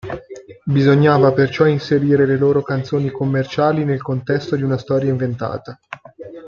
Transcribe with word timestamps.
Bisognava 0.65 1.31
perciò 1.31 1.67
inserire 1.67 2.25
le 2.25 2.35
loro 2.35 2.63
canzoni 2.63 3.11
commerciali 3.11 3.85
nel 3.85 4.01
contesto 4.01 4.55
di 4.55 4.63
una 4.63 4.79
storia 4.79 5.11
inventata. 5.11 5.79